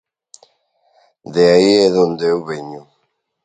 De 1.33 1.43
aí 1.53 1.71
é 1.85 1.87
de 1.93 1.99
onde 2.07 2.23
eu 2.33 2.39
veño. 2.49 2.81